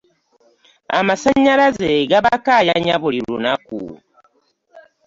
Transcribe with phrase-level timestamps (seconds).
[0.99, 3.77] Amasannyalaze gabakayanya buli lunaku